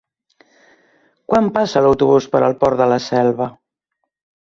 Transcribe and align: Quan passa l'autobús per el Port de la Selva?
Quan 1.33 1.51
passa 1.59 1.85
l'autobús 1.89 2.31
per 2.35 2.43
el 2.51 2.59
Port 2.65 2.83
de 2.85 2.91
la 2.97 3.01
Selva? 3.13 3.53